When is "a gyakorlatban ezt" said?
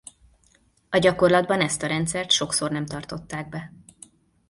0.89-1.83